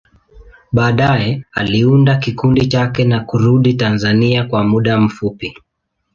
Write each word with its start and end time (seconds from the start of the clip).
Baadaye, 0.71 1.45
aliunda 1.51 2.15
kikundi 2.15 2.65
chake 2.67 3.03
na 3.03 3.19
kurudi 3.19 3.73
Tanzania 3.73 4.43
kwa 4.45 4.63
muda 4.63 4.99
mfupi. 4.99 5.55